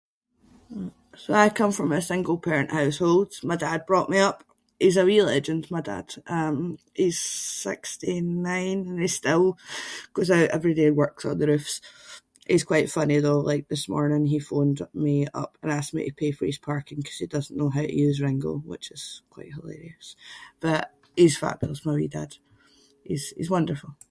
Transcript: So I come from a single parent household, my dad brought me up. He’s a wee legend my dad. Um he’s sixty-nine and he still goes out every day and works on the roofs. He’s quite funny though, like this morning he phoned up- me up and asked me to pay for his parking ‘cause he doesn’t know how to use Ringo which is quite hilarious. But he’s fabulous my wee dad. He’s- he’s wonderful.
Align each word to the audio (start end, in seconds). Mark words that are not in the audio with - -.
So 1.23 1.33
I 1.33 1.49
come 1.49 1.71
from 1.71 1.91
a 1.91 2.01
single 2.11 2.37
parent 2.47 2.71
household, 2.81 3.29
my 3.51 3.57
dad 3.67 3.79
brought 3.91 4.09
me 4.13 4.19
up. 4.29 4.39
He’s 4.83 4.97
a 5.01 5.05
wee 5.09 5.23
legend 5.33 5.63
my 5.75 5.83
dad. 5.91 6.07
Um 6.37 6.57
he’s 7.01 7.19
sixty-nine 7.67 8.79
and 8.89 8.97
he 9.03 9.09
still 9.19 9.45
goes 10.15 10.29
out 10.37 10.55
every 10.57 10.75
day 10.79 10.87
and 10.89 11.01
works 11.03 11.23
on 11.25 11.37
the 11.39 11.49
roofs. 11.53 11.75
He’s 12.49 12.69
quite 12.71 12.95
funny 12.97 13.17
though, 13.21 13.43
like 13.51 13.65
this 13.67 13.89
morning 13.95 14.23
he 14.25 14.47
phoned 14.49 14.79
up- 14.83 14.95
me 15.07 15.15
up 15.43 15.53
and 15.61 15.69
asked 15.71 15.95
me 15.95 16.01
to 16.05 16.19
pay 16.21 16.31
for 16.35 16.45
his 16.49 16.65
parking 16.69 16.99
‘cause 17.05 17.19
he 17.21 17.27
doesn’t 17.31 17.57
know 17.59 17.69
how 17.75 17.85
to 17.87 18.01
use 18.05 18.23
Ringo 18.25 18.53
which 18.71 18.87
is 18.97 19.03
quite 19.35 19.51
hilarious. 19.57 20.07
But 20.65 20.83
he’s 21.19 21.41
fabulous 21.43 21.85
my 21.87 21.95
wee 21.99 22.15
dad. 22.17 22.31
He’s- 23.09 23.33
he’s 23.37 23.53
wonderful. 23.57 23.91